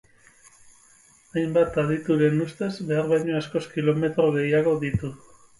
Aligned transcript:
Hainbat 1.35 1.77
adituren 1.83 2.41
ustez, 2.47 2.71
behar 2.93 3.13
baino 3.15 3.39
askoz 3.43 3.65
kilometro 3.77 4.29
gehiago 4.39 4.79
ditu. 4.87 5.17